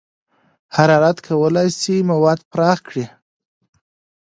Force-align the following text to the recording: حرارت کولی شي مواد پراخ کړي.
حرارت 0.75 1.17
کولی 1.27 1.67
شي 1.79 1.95
مواد 2.09 2.39
پراخ 2.51 2.77
کړي. 2.87 3.05